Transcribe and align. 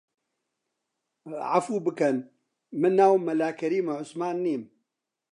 عەفوو 1.51 1.83
بکەن 1.87 2.15
من 2.81 2.93
ناوم 2.99 3.21
مەلا 3.27 3.49
کەریمە، 3.59 3.93
عوسمان 3.99 4.35
نیم 4.45 4.63